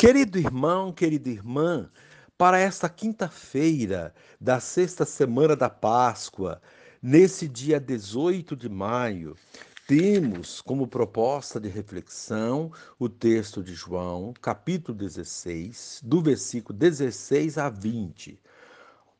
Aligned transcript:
Querido 0.00 0.38
irmão, 0.38 0.92
querida 0.92 1.28
irmã, 1.28 1.90
para 2.38 2.56
esta 2.56 2.88
quinta-feira 2.88 4.14
da 4.40 4.60
sexta 4.60 5.04
semana 5.04 5.56
da 5.56 5.68
Páscoa, 5.68 6.62
nesse 7.02 7.48
dia 7.48 7.80
18 7.80 8.54
de 8.54 8.68
maio, 8.68 9.34
temos 9.88 10.60
como 10.60 10.86
proposta 10.86 11.58
de 11.58 11.68
reflexão 11.68 12.70
o 12.96 13.08
texto 13.08 13.60
de 13.60 13.74
João, 13.74 14.32
capítulo 14.40 14.96
16, 14.96 16.02
do 16.04 16.22
versículo 16.22 16.78
16 16.78 17.58
a 17.58 17.68
20. 17.68 18.40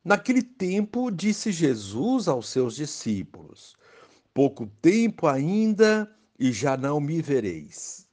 Naquele 0.01 0.41
tempo, 0.41 1.11
disse 1.11 1.51
Jesus 1.51 2.29
aos 2.29 2.47
seus 2.47 2.73
discípulos: 2.77 3.75
Pouco 4.33 4.65
tempo 4.81 5.27
ainda 5.27 6.09
e 6.39 6.53
já 6.53 6.77
não 6.77 7.01
me 7.01 7.21
vereis 7.21 8.07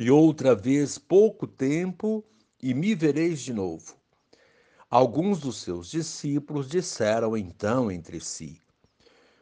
e 0.00 0.12
outra 0.12 0.54
vez 0.54 0.96
pouco 0.96 1.44
tempo, 1.44 2.24
e 2.62 2.72
me 2.72 2.94
vereis 2.94 3.40
de 3.40 3.52
novo. 3.52 3.96
Alguns 4.88 5.40
dos 5.40 5.56
seus 5.60 5.90
discípulos 5.90 6.68
disseram 6.68 7.36
então 7.36 7.90
entre 7.90 8.20
si: 8.20 8.60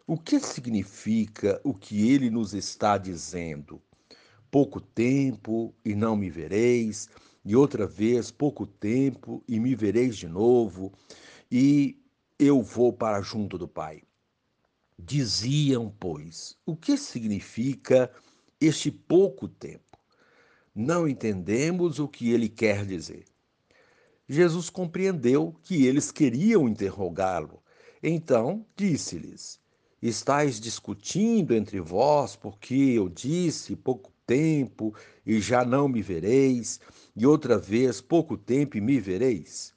O 0.07 0.17
que 0.17 0.41
significa 0.41 1.61
o 1.63 1.75
que 1.75 2.11
ele 2.11 2.31
nos 2.31 2.55
está 2.55 2.97
dizendo? 2.97 3.83
Pouco 4.51 4.81
tempo 4.81 5.75
e 5.85 5.95
não 5.95 6.17
me 6.17 6.31
vereis, 6.31 7.11
e 7.45 7.55
outra 7.55 7.87
vez 7.87 8.31
pouco 8.31 8.67
tempo 8.67 9.45
e 9.47 9.61
me 9.61 9.75
vereis 9.75 10.17
de 10.17 10.27
novo, 10.27 10.91
e 11.53 12.03
eu 12.39 12.63
vou 12.63 12.95
para 12.95 13.21
junto 13.21 13.59
do 13.59 13.69
Pai. 13.69 14.03
Diziam, 14.99 15.95
pois, 16.01 16.57
o 16.65 16.75
que 16.75 16.97
significa 16.97 18.11
este 18.59 18.91
pouco 18.91 19.47
tempo? 19.47 19.86
Não 20.79 21.09
entendemos 21.09 21.99
o 21.99 22.07
que 22.07 22.31
ele 22.31 22.51
quer 22.51 22.85
dizer. 22.85 23.25
Jesus 24.29 24.69
compreendeu 24.69 25.57
que 25.63 25.87
eles 25.87 26.13
queriam 26.13 26.69
interrogá-lo. 26.69 27.63
Então 28.03 28.67
disse-lhes: 28.77 29.59
Estais 30.03 30.61
discutindo 30.61 31.55
entre 31.55 31.81
vós 31.81 32.37
porque 32.37 32.75
eu 32.75 33.09
disse 33.09 33.75
pouco 33.75 34.13
tempo 34.27 34.95
e 35.25 35.41
já 35.41 35.65
não 35.65 35.89
me 35.89 36.03
vereis, 36.03 36.79
e 37.17 37.25
outra 37.25 37.57
vez 37.57 38.03
pouco 38.03 38.37
tempo 38.37 38.77
e 38.77 38.81
me 38.83 39.01
vereis? 39.01 39.73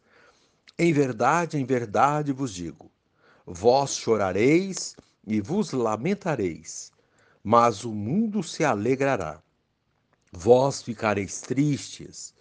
Em 0.77 0.91
verdade, 0.91 1.57
em 1.57 1.63
verdade 1.63 2.33
vos 2.33 2.53
digo: 2.53 2.91
vós 3.45 3.95
chorareis 3.95 4.97
e 5.25 5.39
vos 5.39 5.71
lamentareis, 5.71 6.91
mas 7.41 7.85
o 7.85 7.93
mundo 7.95 8.43
se 8.43 8.65
alegrará. 8.65 9.41
Vós 10.31 10.81
ficareis 10.81 11.41
tristes, 11.41 12.33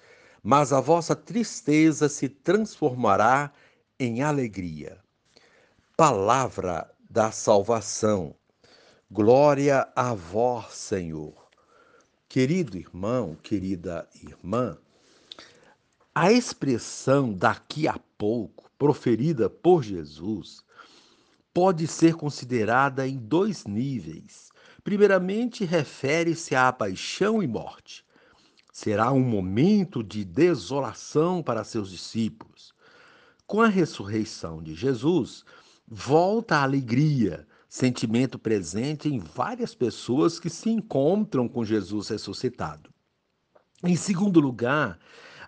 mas 0.42 0.72
a 0.72 0.81
vossa 0.81 1.17
tristeza 1.17 2.08
se 2.08 2.28
transformará 2.28 3.53
em 3.98 4.22
alegria. 4.22 4.98
Palavra 5.97 6.91
da 7.08 7.30
salvação. 7.30 8.34
Glória 9.11 9.89
a 9.97 10.14
vós, 10.14 10.75
Senhor. 10.75 11.48
Querido 12.28 12.77
irmão, 12.77 13.34
querida 13.42 14.06
irmã, 14.23 14.77
a 16.14 16.30
expressão 16.30 17.33
daqui 17.33 17.89
a 17.89 17.98
pouco, 18.19 18.70
proferida 18.77 19.48
por 19.48 19.83
Jesus, 19.83 20.62
pode 21.55 21.86
ser 21.86 22.14
considerada 22.14 23.08
em 23.08 23.17
dois 23.17 23.64
níveis 23.64 24.48
Primeiramente, 24.89 25.67
refere-se 25.67 26.55
à 26.55 26.72
paixão 26.72 27.42
e 27.42 27.47
morte. 27.47 28.03
Será 28.72 29.12
um 29.12 29.20
momento 29.20 30.03
de 30.03 30.25
desolação 30.25 31.42
para 31.42 31.62
seus 31.62 31.91
discípulos. 31.91 32.72
Com 33.47 33.61
a 33.61 33.69
ressurreição 33.69 34.62
de 34.62 34.75
Jesus, 34.75 35.45
volta 35.86 36.56
a 36.56 36.62
alegria, 36.62 37.47
sentimento 37.68 38.39
presente 38.39 39.11
em 39.11 39.18
várias 39.18 39.74
pessoas 39.74 40.40
que 40.40 40.48
se 40.48 40.70
encontram 40.70 41.46
com 41.46 41.67
Jesus 41.67 42.08
ressuscitado. 42.08 42.89
Em 43.84 43.95
segundo 43.95 44.40
lugar, 44.40 44.98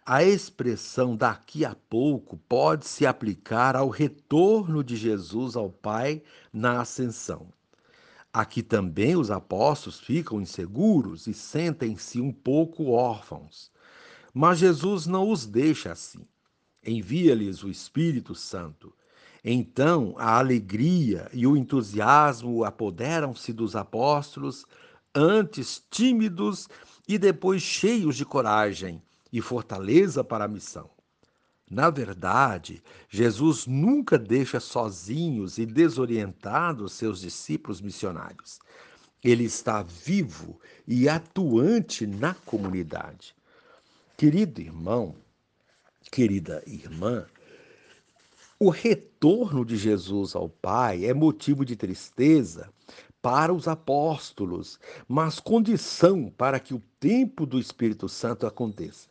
a 0.04 0.22
expressão 0.22 1.16
daqui 1.16 1.64
a 1.64 1.74
pouco 1.74 2.36
pode 2.46 2.86
se 2.86 3.06
aplicar 3.06 3.74
ao 3.74 3.88
retorno 3.88 4.84
de 4.84 4.96
Jesus 4.96 5.56
ao 5.56 5.70
Pai 5.70 6.22
na 6.52 6.82
ascensão. 6.82 7.50
Aqui 8.32 8.62
também 8.62 9.16
os 9.16 9.30
apóstolos 9.30 9.98
ficam 9.98 10.40
inseguros 10.40 11.26
e 11.26 11.34
sentem-se 11.34 12.20
um 12.20 12.32
pouco 12.32 12.90
órfãos. 12.90 13.72
Mas 14.32 14.60
Jesus 14.60 15.06
não 15.06 15.30
os 15.30 15.46
deixa 15.46 15.90
assim. 15.90 16.24
Envia-lhes 16.86 17.64
o 17.64 17.68
Espírito 17.68 18.34
Santo. 18.34 18.94
Então 19.44 20.14
a 20.16 20.38
alegria 20.38 21.28
e 21.32 21.46
o 21.46 21.56
entusiasmo 21.56 22.64
apoderam-se 22.64 23.52
dos 23.52 23.74
apóstolos, 23.74 24.64
antes 25.12 25.82
tímidos 25.90 26.68
e 27.08 27.18
depois 27.18 27.62
cheios 27.62 28.16
de 28.16 28.24
coragem 28.24 29.02
e 29.32 29.40
fortaleza 29.40 30.22
para 30.22 30.44
a 30.44 30.48
missão. 30.48 30.88
Na 31.70 31.88
verdade, 31.88 32.82
Jesus 33.08 33.64
nunca 33.64 34.18
deixa 34.18 34.58
sozinhos 34.58 35.56
e 35.56 35.64
desorientados 35.64 36.94
seus 36.94 37.20
discípulos 37.20 37.80
missionários. 37.80 38.58
Ele 39.22 39.44
está 39.44 39.80
vivo 39.82 40.58
e 40.84 41.08
atuante 41.08 42.08
na 42.08 42.34
comunidade. 42.34 43.36
Querido 44.16 44.60
irmão, 44.60 45.14
querida 46.10 46.60
irmã, 46.66 47.24
o 48.58 48.68
retorno 48.68 49.64
de 49.64 49.76
Jesus 49.76 50.34
ao 50.34 50.48
Pai 50.48 51.04
é 51.04 51.14
motivo 51.14 51.64
de 51.64 51.76
tristeza 51.76 52.68
para 53.22 53.52
os 53.52 53.68
apóstolos, 53.68 54.80
mas 55.06 55.38
condição 55.38 56.32
para 56.36 56.58
que 56.58 56.74
o 56.74 56.82
tempo 56.98 57.46
do 57.46 57.60
Espírito 57.60 58.08
Santo 58.08 58.46
aconteça. 58.46 59.09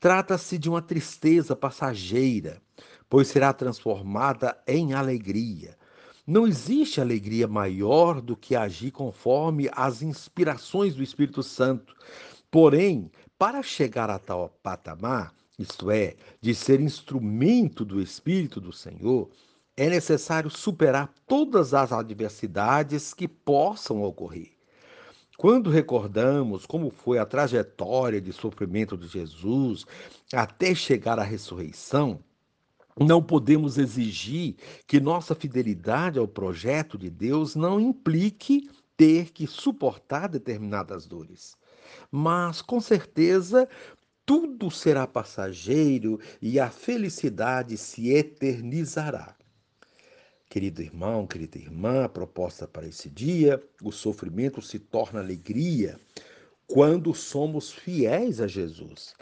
Trata-se 0.00 0.56
de 0.58 0.68
uma 0.68 0.80
tristeza 0.80 1.56
passageira, 1.56 2.62
pois 3.08 3.26
será 3.26 3.52
transformada 3.52 4.56
em 4.66 4.92
alegria. 4.92 5.76
Não 6.24 6.46
existe 6.46 7.00
alegria 7.00 7.48
maior 7.48 8.20
do 8.20 8.36
que 8.36 8.54
agir 8.54 8.92
conforme 8.92 9.68
as 9.72 10.02
inspirações 10.02 10.94
do 10.94 11.02
Espírito 11.02 11.42
Santo. 11.42 11.96
Porém, 12.48 13.10
para 13.36 13.60
chegar 13.62 14.08
a 14.08 14.18
tal 14.18 14.50
patamar, 14.62 15.34
isto 15.58 15.90
é, 15.90 16.14
de 16.40 16.54
ser 16.54 16.80
instrumento 16.80 17.84
do 17.84 18.00
Espírito 18.00 18.60
do 18.60 18.72
Senhor, 18.72 19.28
é 19.76 19.88
necessário 19.88 20.50
superar 20.50 21.12
todas 21.26 21.74
as 21.74 21.92
adversidades 21.92 23.12
que 23.12 23.26
possam 23.26 24.02
ocorrer. 24.02 24.57
Quando 25.38 25.70
recordamos 25.70 26.66
como 26.66 26.90
foi 26.90 27.16
a 27.16 27.24
trajetória 27.24 28.20
de 28.20 28.32
sofrimento 28.32 28.96
de 28.96 29.06
Jesus 29.06 29.86
até 30.32 30.74
chegar 30.74 31.16
à 31.16 31.22
ressurreição, 31.22 32.18
não 32.98 33.22
podemos 33.22 33.78
exigir 33.78 34.56
que 34.84 34.98
nossa 34.98 35.36
fidelidade 35.36 36.18
ao 36.18 36.26
projeto 36.26 36.98
de 36.98 37.08
Deus 37.08 37.54
não 37.54 37.78
implique 37.78 38.68
ter 38.96 39.30
que 39.30 39.46
suportar 39.46 40.28
determinadas 40.28 41.06
dores. 41.06 41.56
Mas, 42.10 42.60
com 42.60 42.80
certeza, 42.80 43.68
tudo 44.26 44.72
será 44.72 45.06
passageiro 45.06 46.18
e 46.42 46.58
a 46.58 46.68
felicidade 46.68 47.76
se 47.76 48.10
eternizará. 48.10 49.37
Querido 50.48 50.80
irmão, 50.80 51.26
querida 51.26 51.58
irmã, 51.58 52.04
a 52.04 52.08
proposta 52.08 52.66
para 52.66 52.88
esse 52.88 53.10
dia: 53.10 53.62
o 53.82 53.92
sofrimento 53.92 54.62
se 54.62 54.78
torna 54.78 55.20
alegria 55.20 56.00
quando 56.66 57.14
somos 57.14 57.70
fiéis 57.70 58.40
a 58.40 58.46
Jesus. 58.46 59.14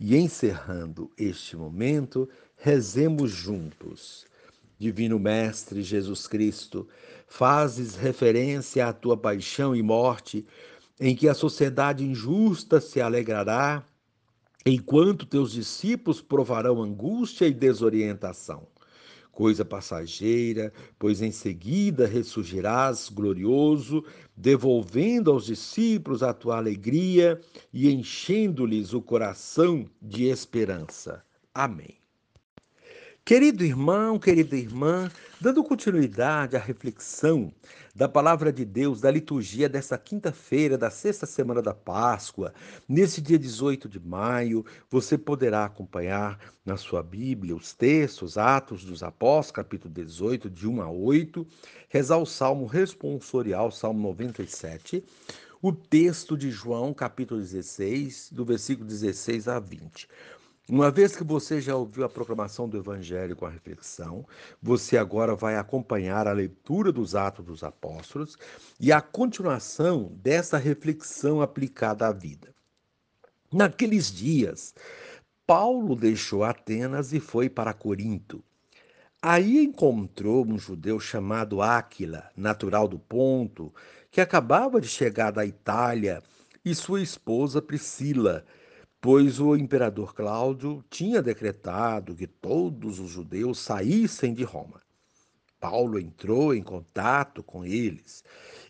E 0.00 0.16
encerrando 0.16 1.10
este 1.18 1.56
momento, 1.56 2.26
rezemos 2.56 3.30
juntos. 3.30 4.24
Divino 4.78 5.18
Mestre 5.18 5.82
Jesus 5.82 6.26
Cristo, 6.26 6.88
fazes 7.28 7.94
referência 7.94 8.88
à 8.88 8.94
tua 8.94 9.16
paixão 9.16 9.76
e 9.76 9.82
morte, 9.82 10.44
em 10.98 11.14
que 11.14 11.28
a 11.28 11.34
sociedade 11.34 12.02
injusta 12.02 12.80
se 12.80 13.00
alegrará, 13.00 13.84
enquanto 14.64 15.26
teus 15.26 15.52
discípulos 15.52 16.22
provarão 16.22 16.82
angústia 16.82 17.46
e 17.46 17.52
desorientação 17.52 18.71
coisa 19.32 19.64
passageira, 19.64 20.72
pois 20.98 21.22
em 21.22 21.32
seguida 21.32 22.06
ressurgirás 22.06 23.08
glorioso, 23.08 24.04
devolvendo 24.36 25.30
aos 25.32 25.46
discípulos 25.46 26.22
a 26.22 26.32
tua 26.32 26.58
alegria 26.58 27.40
e 27.72 27.90
enchendo-lhes 27.90 28.92
o 28.92 29.00
coração 29.00 29.88
de 30.00 30.24
esperança. 30.26 31.24
Amém. 31.54 32.01
Querido 33.24 33.64
irmão, 33.64 34.18
querida 34.18 34.56
irmã, 34.56 35.08
dando 35.40 35.62
continuidade 35.62 36.56
à 36.56 36.58
reflexão 36.58 37.54
da 37.94 38.08
palavra 38.08 38.52
de 38.52 38.64
Deus, 38.64 39.00
da 39.00 39.12
liturgia 39.12 39.68
desta 39.68 39.96
quinta-feira, 39.96 40.76
da 40.76 40.90
sexta 40.90 41.24
semana 41.24 41.62
da 41.62 41.72
Páscoa, 41.72 42.52
nesse 42.88 43.20
dia 43.20 43.38
18 43.38 43.88
de 43.88 44.00
maio, 44.00 44.66
você 44.90 45.16
poderá 45.16 45.64
acompanhar 45.64 46.36
na 46.66 46.76
sua 46.76 47.00
Bíblia 47.00 47.54
os 47.54 47.72
textos, 47.72 48.36
Atos 48.36 48.84
dos 48.84 49.04
Apóstolos, 49.04 49.52
capítulo 49.52 49.94
18, 49.94 50.50
de 50.50 50.66
1 50.66 50.82
a 50.82 50.90
8, 50.90 51.46
rezar 51.88 52.16
o 52.16 52.26
Salmo 52.26 52.66
responsorial, 52.66 53.70
Salmo 53.70 54.02
97, 54.02 55.04
o 55.62 55.72
texto 55.72 56.36
de 56.36 56.50
João, 56.50 56.92
capítulo 56.92 57.40
16, 57.40 58.30
do 58.32 58.44
versículo 58.44 58.88
16 58.88 59.46
a 59.46 59.60
20. 59.60 60.08
Uma 60.68 60.92
vez 60.92 61.16
que 61.16 61.24
você 61.24 61.60
já 61.60 61.74
ouviu 61.74 62.04
a 62.04 62.08
proclamação 62.08 62.68
do 62.68 62.78
Evangelho 62.78 63.34
com 63.34 63.44
a 63.44 63.50
reflexão, 63.50 64.24
você 64.62 64.96
agora 64.96 65.34
vai 65.34 65.56
acompanhar 65.56 66.28
a 66.28 66.32
leitura 66.32 66.92
dos 66.92 67.16
Atos 67.16 67.44
dos 67.44 67.64
Apóstolos 67.64 68.36
e 68.78 68.92
a 68.92 69.00
continuação 69.00 70.12
dessa 70.22 70.56
reflexão 70.56 71.42
aplicada 71.42 72.06
à 72.06 72.12
vida. 72.12 72.54
Naqueles 73.52 74.10
dias, 74.12 74.72
Paulo 75.44 75.96
deixou 75.96 76.44
Atenas 76.44 77.12
e 77.12 77.18
foi 77.18 77.50
para 77.50 77.74
Corinto. 77.74 78.42
Aí 79.20 79.64
encontrou 79.64 80.46
um 80.46 80.58
judeu 80.58 81.00
chamado 81.00 81.60
Áquila, 81.60 82.30
natural 82.36 82.86
do 82.86 83.00
Ponto, 83.00 83.74
que 84.12 84.20
acabava 84.20 84.80
de 84.80 84.88
chegar 84.88 85.32
da 85.32 85.44
Itália, 85.44 86.22
e 86.64 86.72
sua 86.72 87.02
esposa 87.02 87.60
Priscila 87.60 88.44
pois 89.02 89.40
o 89.40 89.56
imperador 89.56 90.14
Cláudio 90.14 90.84
tinha 90.88 91.20
decretado 91.20 92.14
que 92.14 92.28
todos 92.28 93.00
os 93.00 93.10
judeus 93.10 93.58
saíssem 93.58 94.32
de 94.32 94.44
Roma. 94.44 94.80
Paulo 95.58 95.98
entrou 95.98 96.54
em 96.54 96.62
contato 96.62 97.42
com 97.42 97.64
eles 97.64 98.22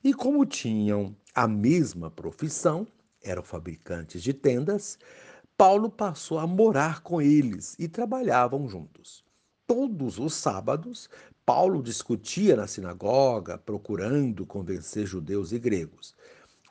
e, 0.03 0.15
como 0.15 0.47
tinham 0.47 1.15
a 1.35 1.47
mesma 1.47 2.11
profissão, 2.11 2.87
eram 3.23 3.43
fabricantes 3.43 4.23
de 4.23 4.33
tendas, 4.33 4.99
Paulo 5.55 5.91
passou 5.91 6.39
a 6.39 6.47
morar 6.47 7.03
com 7.03 7.21
eles 7.21 7.77
e 7.79 7.87
trabalhavam 7.87 8.67
juntos. 8.67 9.23
Todos 9.67 10.19
os 10.19 10.33
sábados, 10.33 11.11
Paulo 11.45 11.83
discutia 11.83 12.57
na 12.57 12.67
sinagoga, 12.67 13.59
procurando 13.59 14.47
convencer 14.47 15.07
judeus 15.07 15.53
e 15.53 15.59
gregos. 15.59 16.17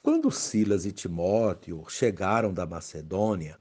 Quando 0.04 0.32
Silas 0.32 0.84
e 0.88 0.92
Timóteo 0.92 1.86
chegaram 1.88 2.52
da 2.52 2.66
Macedônia, 2.66 3.60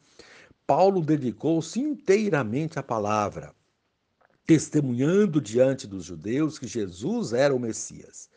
Paulo 0.67 1.03
dedicou-se 1.03 1.79
inteiramente 1.79 2.79
à 2.79 2.83
palavra, 2.83 3.55
testemunhando 4.47 5.39
diante 5.39 5.87
dos 5.87 6.07
judeus 6.07 6.59
que 6.59 6.67
Jesus 6.67 7.35
era 7.35 7.55
o 7.55 7.61
Messias. 7.61 8.31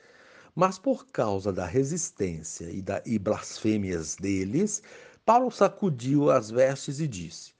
Mas 0.54 0.78
por 0.78 1.08
causa 1.08 1.54
da 1.54 1.66
resistência 1.66 2.70
e, 2.70 2.82
da, 2.82 3.02
e 3.06 3.18
blasfêmias 3.18 4.18
deles, 4.18 4.84
Paulo 5.26 5.50
sacudiu 5.50 6.30
as 6.30 6.52
vestes 6.52 7.00
e 7.00 7.08
disse: 7.08 7.54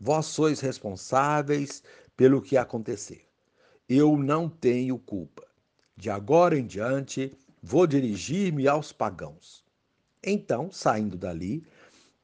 Vós 0.00 0.24
sois 0.24 0.60
responsáveis 0.60 1.82
pelo 2.16 2.40
que 2.40 2.56
acontecer. 2.56 3.26
Eu 3.86 4.16
não 4.16 4.48
tenho 4.48 4.98
culpa. 4.98 5.46
De 5.94 6.08
agora 6.08 6.58
em 6.58 6.66
diante, 6.66 7.36
vou 7.62 7.86
dirigir-me 7.86 8.66
aos 8.66 8.92
pagãos. 8.92 9.62
Então, 10.22 10.70
saindo 10.70 11.16
dali, 11.16 11.64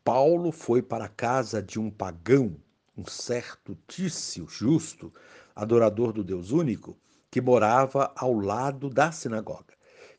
Paulo 0.05 0.53
foi 0.53 0.83
para 0.83 1.07
a 1.07 1.09
casa 1.09 1.63
de 1.63 1.81
um 1.81 1.91
pagão, 1.91 2.55
um 2.97 3.07
certo 3.07 3.77
Tício 3.89 4.47
justo, 4.47 5.11
adorador 5.55 6.13
do 6.13 6.23
Deus 6.23 6.51
único, 6.51 6.95
que 7.31 7.41
morava 7.41 8.13
ao 8.15 8.39
lado 8.39 8.91
da 8.91 9.11
sinagoga. 9.11 9.75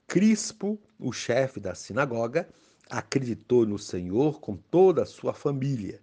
Crispo, 0.07 0.79
o 0.97 1.11
chefe 1.11 1.59
da 1.59 1.75
sinagoga, 1.75 2.49
acreditou 2.89 3.65
no 3.65 3.77
Senhor 3.77 4.39
com 4.39 4.55
toda 4.55 5.03
a 5.03 5.05
sua 5.05 5.33
família. 5.33 6.01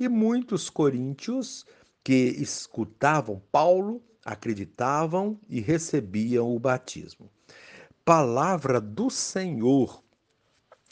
E 0.00 0.08
muitos 0.08 0.68
coríntios 0.68 1.64
que 2.02 2.34
escutavam 2.38 3.40
Paulo 3.52 4.02
acreditavam 4.24 5.38
e 5.48 5.60
recebiam 5.60 6.52
o 6.52 6.58
batismo. 6.58 7.30
Palavra 8.04 8.80
do 8.80 9.08
Senhor 9.08 10.02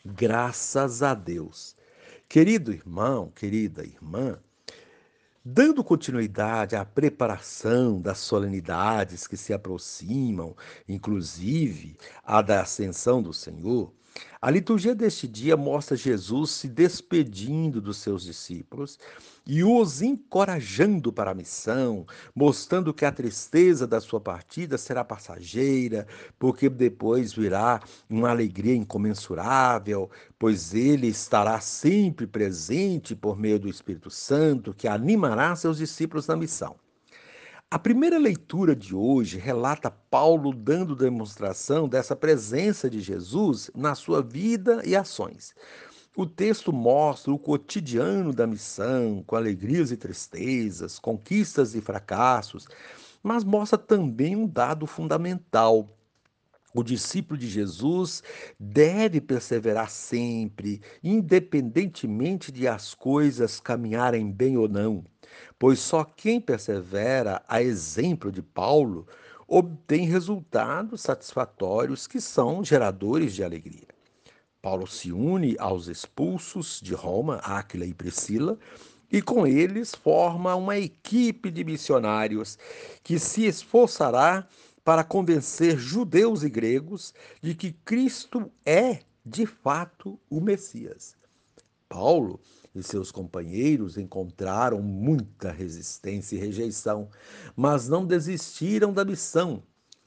Graças 0.05 1.02
a 1.02 1.14
Deus. 1.14 1.76
Querido 2.29 2.73
irmão, 2.73 3.31
querida 3.31 3.85
irmã, 3.85 4.38
dando 5.44 5.82
continuidade 5.82 6.76
à 6.76 6.85
preparação 6.85 8.00
das 8.00 8.19
solenidades 8.19 9.26
que 9.26 9.37
se 9.37 9.52
aproximam, 9.52 10.56
inclusive 10.88 11.97
a 12.23 12.41
da 12.41 12.61
ascensão 12.62 13.23
do 13.23 13.32
Senhor, 13.32 13.93
a 14.42 14.50
liturgia 14.50 14.94
deste 14.94 15.28
dia 15.28 15.54
mostra 15.56 15.96
Jesus 15.96 16.50
se 16.52 16.68
despedindo 16.68 17.80
dos 17.80 17.98
seus 17.98 18.24
discípulos 18.24 18.98
e 19.46 19.62
os 19.62 20.00
encorajando 20.00 21.12
para 21.12 21.32
a 21.32 21.34
missão, 21.34 22.06
mostrando 22.34 22.94
que 22.94 23.04
a 23.04 23.12
tristeza 23.12 23.86
da 23.86 24.00
sua 24.00 24.20
partida 24.20 24.78
será 24.78 25.04
passageira, 25.04 26.06
porque 26.38 26.70
depois 26.70 27.34
virá 27.34 27.80
uma 28.08 28.30
alegria 28.30 28.74
incomensurável, 28.74 30.10
pois 30.38 30.72
ele 30.72 31.08
estará 31.08 31.60
sempre 31.60 32.26
presente 32.26 33.14
por 33.14 33.38
meio 33.38 33.58
do 33.58 33.68
Espírito 33.68 34.10
Santo, 34.10 34.72
que 34.72 34.88
animará 34.88 35.54
seus 35.54 35.76
discípulos 35.76 36.26
na 36.26 36.36
missão. 36.36 36.76
A 37.72 37.78
primeira 37.78 38.19
leitura 38.19 38.75
de 38.75 38.96
hoje 38.96 39.38
relata 39.38 39.93
Paulo 39.93 40.52
dando 40.52 40.96
demonstração 40.96 41.88
dessa 41.88 42.17
presença 42.17 42.90
de 42.90 43.00
Jesus 43.00 43.70
na 43.76 43.94
sua 43.94 44.20
vida 44.20 44.82
e 44.84 44.96
ações. 44.96 45.55
O 46.17 46.26
texto 46.26 46.72
mostra 46.72 47.32
o 47.32 47.38
cotidiano 47.38 48.32
da 48.32 48.44
missão, 48.44 49.22
com 49.25 49.37
alegrias 49.37 49.93
e 49.93 49.96
tristezas, 49.96 50.99
conquistas 50.99 51.76
e 51.76 51.81
fracassos, 51.81 52.67
mas 53.22 53.44
mostra 53.44 53.78
também 53.78 54.34
um 54.34 54.49
dado 54.49 54.84
fundamental. 54.84 55.96
O 56.75 56.82
discípulo 56.82 57.38
de 57.38 57.49
Jesus 57.49 58.22
deve 58.58 59.20
perseverar 59.20 59.90
sempre, 59.90 60.81
independentemente 61.02 62.52
de 62.52 62.69
as 62.69 62.94
coisas 62.94 63.61
caminharem 63.61 64.31
bem 64.31 64.56
ou 64.56 64.69
não 64.69 65.05
pois 65.58 65.78
só 65.78 66.05
quem 66.05 66.40
persevera, 66.40 67.43
a 67.46 67.62
exemplo 67.62 68.32
de 68.32 68.43
Paulo, 68.43 69.06
obtém 69.46 70.06
resultados 70.06 71.02
satisfatórios 71.02 72.06
que 72.06 72.20
são 72.20 72.64
geradores 72.64 73.34
de 73.34 73.44
alegria. 73.44 73.88
Paulo 74.62 74.87
se 74.87 75.11
une 75.11 75.56
aos 75.58 75.88
expulsos 75.88 76.81
de 76.82 76.94
Roma, 76.94 77.37
Áquila 77.37 77.87
e 77.87 77.94
Priscila, 77.94 78.58
e 79.12 79.20
com 79.20 79.46
eles 79.46 79.94
forma 79.94 80.55
uma 80.55 80.78
equipe 80.78 81.50
de 81.50 81.64
missionários 81.64 82.56
que 83.02 83.18
se 83.18 83.44
esforçará 83.44 84.47
para 84.90 85.04
convencer 85.04 85.78
judeus 85.78 86.42
e 86.42 86.50
gregos 86.50 87.14
de 87.40 87.54
que 87.54 87.70
Cristo 87.70 88.50
é, 88.66 88.99
de 89.25 89.47
fato, 89.47 90.18
o 90.28 90.40
Messias. 90.40 91.14
Paulo 91.88 92.40
e 92.75 92.82
seus 92.82 93.12
companheiros 93.12 93.97
encontraram 93.97 94.82
muita 94.82 95.52
resistência 95.52 96.35
e 96.35 96.40
rejeição, 96.40 97.09
mas 97.54 97.88
não 97.88 98.04
desistiram 98.04 98.92
da 98.92 99.04
missão. 99.04 99.62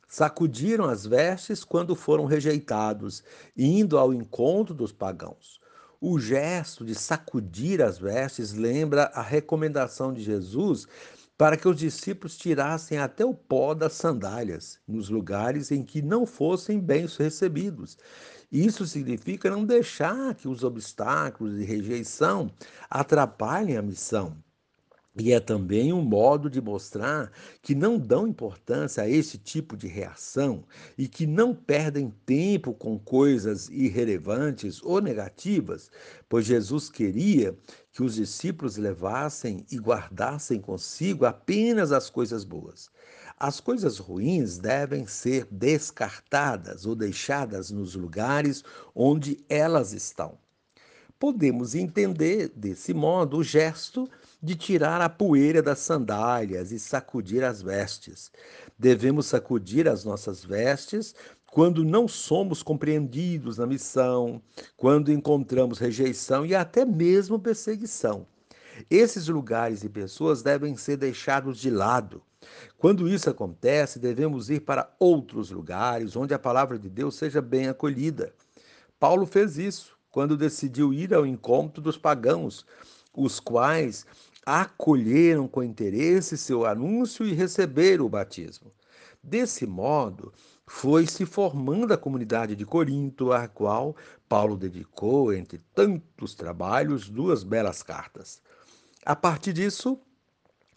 Sacudiram 0.05 0.83
as 0.83 1.05
vestes 1.05 1.63
quando 1.63 1.95
foram 1.95 2.25
rejeitados, 2.25 3.23
indo 3.55 3.97
ao 3.97 4.13
encontro 4.13 4.75
dos 4.75 4.91
pagãos. 4.91 5.61
O 6.01 6.19
gesto 6.19 6.83
de 6.83 6.93
sacudir 6.93 7.81
as 7.81 7.97
vestes 7.97 8.51
lembra 8.51 9.03
a 9.13 9.21
recomendação 9.21 10.11
de 10.11 10.21
Jesus 10.21 10.85
para 11.37 11.57
que 11.57 11.67
os 11.67 11.77
discípulos 11.77 12.37
tirassem 12.37 12.97
até 12.97 13.25
o 13.25 13.33
pó 13.33 13.73
das 13.73 13.93
sandálias 13.93 14.79
nos 14.87 15.09
lugares 15.09 15.71
em 15.71 15.83
que 15.83 16.01
não 16.01 16.25
fossem 16.25 16.79
bem 16.79 17.07
recebidos. 17.07 17.97
Isso 18.51 18.85
significa 18.85 19.49
não 19.49 19.65
deixar 19.65 20.35
que 20.35 20.47
os 20.47 20.63
obstáculos 20.63 21.59
e 21.59 21.63
rejeição 21.63 22.51
atrapalhem 22.89 23.77
a 23.77 23.81
missão. 23.81 24.37
E 25.15 25.31
é 25.31 25.39
também 25.39 25.93
um 25.93 26.01
modo 26.01 26.49
de 26.49 26.59
mostrar 26.59 27.31
que 27.61 27.75
não 27.75 27.99
dão 27.99 28.27
importância 28.27 29.03
a 29.03 29.09
esse 29.09 29.37
tipo 29.37 29.77
de 29.77 29.85
reação 29.85 30.65
e 30.97 31.07
que 31.07 31.27
não 31.27 31.53
perdem 31.53 32.11
tempo 32.25 32.73
com 32.73 32.97
coisas 32.97 33.69
irrelevantes 33.69 34.81
ou 34.81 34.99
negativas, 34.99 35.91
pois 36.27 36.47
Jesus 36.47 36.89
queria 36.89 37.55
que 37.91 38.01
os 38.01 38.15
discípulos 38.15 38.75
levassem 38.77 39.63
e 39.71 39.77
guardassem 39.77 40.59
consigo 40.59 41.25
apenas 41.25 41.91
as 41.91 42.09
coisas 42.09 42.43
boas. 42.43 42.89
As 43.37 43.59
coisas 43.59 43.99
ruins 43.99 44.57
devem 44.57 45.05
ser 45.05 45.47
descartadas 45.51 46.87
ou 46.87 46.95
deixadas 46.95 47.69
nos 47.69 47.93
lugares 47.93 48.63
onde 48.95 49.45
elas 49.47 49.93
estão. 49.93 50.39
Podemos 51.19 51.75
entender 51.75 52.51
desse 52.55 52.95
modo 52.95 53.37
o 53.37 53.43
gesto 53.43 54.09
de 54.43 54.55
tirar 54.55 54.99
a 54.99 55.07
poeira 55.07 55.61
das 55.61 55.79
sandálias 55.79 56.73
e 56.73 56.77
sacudir 56.77 57.45
as 57.45 57.61
vestes. 57.61 58.29
Devemos 58.77 59.27
sacudir 59.27 59.87
as 59.87 60.03
nossas 60.03 60.43
vestes 60.43 61.15
quando 61.49 61.85
não 61.85 62.09
somos 62.09 62.61
compreendidos 62.61 63.57
na 63.57 63.65
missão, 63.65 64.41
quando 64.75 65.13
encontramos 65.13 65.79
rejeição 65.79 66.45
e 66.45 66.53
até 66.53 66.83
mesmo 66.83 67.39
perseguição. 67.39 68.27
Esses 68.89 69.29
lugares 69.29 69.83
e 69.83 69.89
pessoas 69.89 70.41
devem 70.41 70.75
ser 70.75 70.97
deixados 70.97 71.57
de 71.57 71.69
lado. 71.69 72.21
Quando 72.77 73.07
isso 73.07 73.29
acontece, 73.29 73.97
devemos 73.97 74.49
ir 74.49 74.61
para 74.61 74.93
outros 74.99 75.51
lugares 75.51 76.17
onde 76.17 76.33
a 76.33 76.39
palavra 76.39 76.77
de 76.77 76.89
Deus 76.89 77.15
seja 77.15 77.41
bem 77.41 77.69
acolhida. 77.69 78.33
Paulo 78.99 79.25
fez 79.25 79.57
isso 79.57 79.95
quando 80.11 80.35
decidiu 80.35 80.93
ir 80.93 81.13
ao 81.13 81.25
encontro 81.25 81.81
dos 81.81 81.97
pagãos, 81.97 82.65
os 83.15 83.39
quais 83.39 84.05
acolheram 84.45 85.47
com 85.47 85.63
interesse 85.63 86.37
seu 86.37 86.65
anúncio 86.65 87.25
e 87.25 87.33
receberam 87.33 88.05
o 88.05 88.09
batismo. 88.09 88.71
Desse 89.21 89.65
modo, 89.65 90.33
foi 90.65 91.05
se 91.07 91.25
formando 91.25 91.93
a 91.93 91.97
comunidade 91.97 92.55
de 92.55 92.65
Corinto, 92.65 93.31
a 93.31 93.47
qual 93.47 93.95
Paulo 94.27 94.57
dedicou, 94.57 95.33
entre 95.33 95.59
tantos 95.73 96.33
trabalhos, 96.33 97.09
duas 97.09 97.43
belas 97.43 97.83
cartas. 97.83 98.41
A 99.05 99.15
partir 99.15 99.53
disso, 99.53 99.99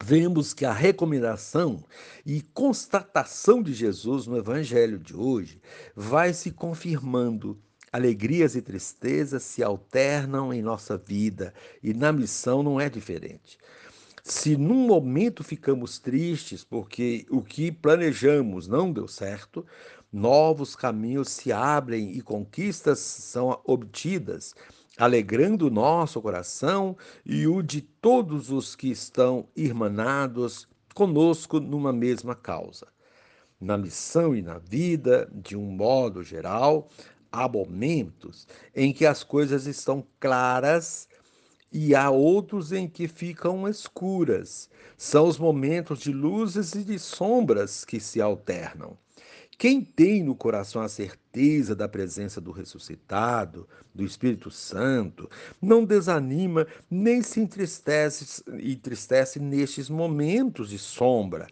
vemos 0.03 0.53
que 0.53 0.65
a 0.65 0.73
recomendação 0.73 1.83
e 2.25 2.43
constatação 2.43 3.63
de 3.63 3.73
Jesus 3.73 4.27
no 4.27 4.37
evangelho 4.37 4.99
de 4.99 5.17
hoje 5.17 5.61
vai 5.95 6.33
se 6.33 6.51
confirmando. 6.51 7.61
Alegrias 7.97 8.55
e 8.55 8.61
tristezas 8.61 9.43
se 9.43 9.63
alternam 9.63 10.53
em 10.53 10.61
nossa 10.61 10.99
vida 10.99 11.55
e 11.83 11.95
na 11.95 12.13
missão 12.13 12.63
não 12.63 12.79
é 12.79 12.91
diferente. 12.91 13.57
Se 14.23 14.55
num 14.55 14.87
momento 14.87 15.43
ficamos 15.43 15.99
tristes 15.99 16.63
porque 16.63 17.25
o 17.31 17.41
que 17.41 17.73
planejamos 17.73 18.69
não 18.69 18.93
deu 18.93 19.09
certo, 19.09 19.65
novos 20.13 20.77
caminhos 20.77 21.31
se 21.31 21.51
abrem 21.51 22.11
e 22.11 22.21
conquistas 22.21 22.99
são 22.99 23.59
obtidas, 23.65 24.55
alegrando 24.99 25.69
o 25.69 25.71
nosso 25.71 26.21
coração 26.21 26.99
e 27.25 27.47
o 27.47 27.63
de 27.63 27.81
todos 27.81 28.51
os 28.51 28.77
que 28.77 28.91
estão 28.91 29.49
irmanados 29.57 30.69
conosco 30.95 31.61
numa 31.61 31.95
mesma 31.95 32.35
causa. 32.35 32.89
Na 33.59 33.79
missão 33.79 34.37
e 34.37 34.43
na 34.43 34.59
vida, 34.59 35.27
de 35.33 35.57
um 35.57 35.71
modo 35.71 36.23
geral, 36.23 36.91
há 37.37 37.49
momentos 37.49 38.49
em 38.75 38.93
que 38.93 39.05
as 39.05 39.23
coisas 39.23 39.67
estão 39.67 40.05
claras 40.19 41.07
e 41.71 41.95
há 41.95 42.11
outros 42.11 42.73
em 42.73 42.89
que 42.89 43.07
ficam 43.07 43.69
escuras. 43.69 44.71
São 44.97 45.29
os 45.29 45.39
momentos 45.39 45.99
de 45.99 46.13
luzes 46.13 46.75
e 46.75 46.83
de 46.83 46.99
sombras 46.99 47.85
que 47.85 48.01
se 48.01 48.21
alternam. 48.21 48.97
Quem 49.59 49.83
tem 49.83 50.23
no 50.23 50.35
coração 50.35 50.83
a 50.83 50.89
certeza 50.89 51.75
da 51.75 51.89
presença 51.89 52.41
do 52.41 52.51
ressuscitado, 52.51 53.67
do 53.95 54.05
Espírito 54.05 54.51
Santo, 54.51 55.31
não 55.61 55.85
desanima 55.85 56.67
nem 56.91 57.23
se 57.23 57.41
entristece, 57.41 58.43
entristece 58.61 59.41
nestes 59.41 59.89
momentos 59.89 60.69
de 60.69 60.79
sombra 60.79 61.47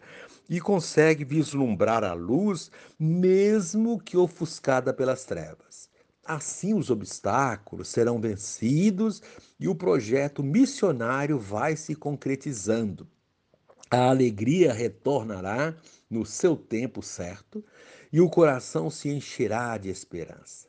e 0.49 0.59
consegue 0.59 1.23
vislumbrar 1.23 2.03
a 2.03 2.13
luz, 2.13 2.71
mesmo 2.99 3.99
que 3.99 4.17
ofuscada 4.17 4.93
pelas 4.93 5.25
trevas. 5.25 5.89
Assim, 6.23 6.73
os 6.73 6.89
obstáculos 6.89 7.87
serão 7.87 8.19
vencidos 8.19 9.21
e 9.59 9.67
o 9.67 9.75
projeto 9.75 10.41
missionário 10.41 11.37
vai 11.37 11.75
se 11.75 11.93
concretizando. 11.93 13.07
A 13.91 14.09
alegria 14.09 14.73
retornará 14.73 15.75
no 16.09 16.25
seu 16.25 16.55
tempo 16.55 17.03
certo 17.03 17.63
e 18.11 18.19
o 18.19 18.29
coração 18.29 18.89
se 18.89 19.09
encherá 19.09 19.77
de 19.77 19.89
esperança. 19.89 20.67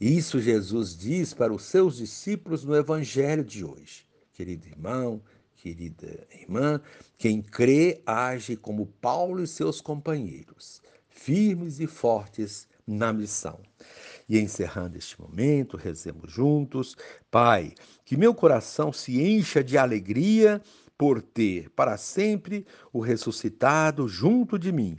Isso 0.00 0.40
Jesus 0.40 0.96
diz 0.96 1.32
para 1.32 1.52
os 1.52 1.62
seus 1.62 1.96
discípulos 1.96 2.64
no 2.64 2.74
Evangelho 2.74 3.44
de 3.44 3.64
hoje. 3.64 4.06
Querido 4.32 4.66
irmão, 4.66 5.20
querida 5.58 6.26
irmã, 6.32 6.80
quem 7.18 7.42
crê 7.42 8.00
age 8.06 8.56
como 8.56 8.86
Paulo 8.86 9.42
e 9.42 9.46
seus 9.46 9.80
companheiros, 9.80 10.80
firmes 11.08 11.80
e 11.80 11.86
fortes 11.86 12.68
na 12.86 13.12
missão. 13.12 13.60
E 14.28 14.38
encerrando 14.38 14.96
este 14.96 15.20
momento, 15.20 15.76
rezemos 15.76 16.30
juntos. 16.30 16.96
Pai, 17.30 17.74
que 18.04 18.16
meu 18.16 18.34
coração 18.34 18.92
se 18.92 19.20
encha 19.20 19.62
de 19.62 19.76
alegria 19.76 20.62
por 20.96 21.20
ter 21.20 21.70
para 21.70 21.96
sempre 21.96 22.66
o 22.92 23.00
ressuscitado 23.00 24.08
junto 24.08 24.58
de 24.58 24.72
mim, 24.72 24.96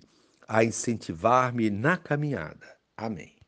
a 0.47 0.63
incentivar-me 0.63 1.69
na 1.69 1.97
caminhada. 1.97 2.77
Amém. 2.97 3.38